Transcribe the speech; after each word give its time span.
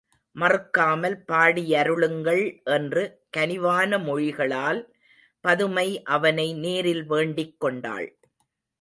மறுக்காமல் 0.35 1.17
பாடியருளுங்கள் 1.31 2.41
என்று 2.71 3.03
கனிவான 3.37 3.99
மொழிகளால் 3.99 4.81
பதுமை 5.45 5.87
அவனை 6.09 6.53
நேரில் 6.53 7.05
வேண்டிக் 7.05 7.59
கொண்டாள். 7.59 8.09